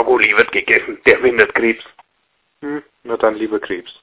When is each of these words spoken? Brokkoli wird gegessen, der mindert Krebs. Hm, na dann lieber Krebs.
Brokkoli 0.00 0.34
wird 0.34 0.50
gegessen, 0.52 0.98
der 1.04 1.18
mindert 1.18 1.54
Krebs. 1.54 1.84
Hm, 2.62 2.82
na 3.02 3.16
dann 3.18 3.34
lieber 3.34 3.60
Krebs. 3.60 4.02